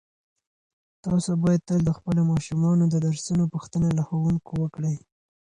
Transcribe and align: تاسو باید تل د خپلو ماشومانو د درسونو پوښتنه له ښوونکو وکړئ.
تاسو 1.05 1.31
باید 1.43 1.61
تل 1.69 1.79
د 1.85 1.91
خپلو 1.97 2.21
ماشومانو 2.31 2.83
د 2.87 2.95
درسونو 3.05 3.43
پوښتنه 3.53 3.87
له 3.97 4.03
ښوونکو 4.07 4.51
وکړئ. 4.63 4.95